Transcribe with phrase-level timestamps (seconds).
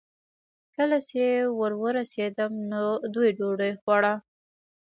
[0.75, 1.23] کله چې
[1.59, 4.13] ور ورسېدم، نو دوی ډوډۍ خوړه.